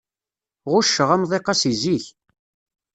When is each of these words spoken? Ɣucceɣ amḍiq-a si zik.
Ɣucceɣ 0.71 1.09
amḍiq-a 1.15 1.53
si 1.61 1.71
zik. 1.81 2.05